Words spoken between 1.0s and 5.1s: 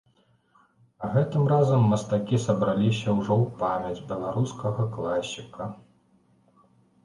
А гэтым разам мастакі сабраліся ўжо ў памяць беларускага